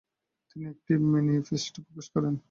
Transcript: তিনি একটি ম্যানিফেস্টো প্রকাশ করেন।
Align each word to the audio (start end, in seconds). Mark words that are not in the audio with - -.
তিনি 0.49 0.65
একটি 0.69 0.93
ম্যানিফেস্টো 1.11 1.79
প্রকাশ 1.85 2.07
করেন। 2.15 2.33